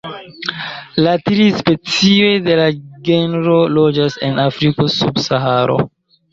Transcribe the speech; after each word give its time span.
La 1.07 1.11
tri 1.27 1.45
specioj 1.57 2.33
de 2.47 2.57
la 2.61 2.67
genro 3.11 3.61
loĝas 3.77 4.19
en 4.31 4.45
Afriko 4.49 4.91
sub 4.99 5.25
Saharo. 5.31 5.81